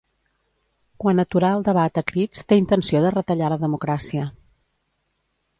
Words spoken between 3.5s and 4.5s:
la democràcia.